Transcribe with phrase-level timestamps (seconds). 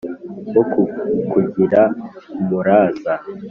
[0.55, 1.81] wo kukugira
[2.41, 3.13] umuraza